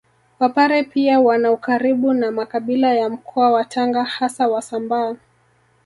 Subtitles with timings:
[0.39, 5.15] Wapare pia wana ukaribu na makabila ya mkoa wa Tanga hasa Wasambaa